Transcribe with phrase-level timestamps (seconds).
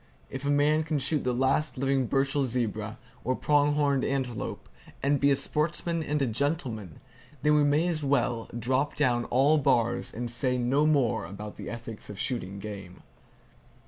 [0.31, 4.67] If a man can shoot the last living Burchell zebra, or prong horned antelope,
[5.03, 6.99] and be a sportsman and a gentleman,
[7.43, 11.55] then we may just as well drop down all bars, and say no more about
[11.57, 13.03] the ethics of shooting game.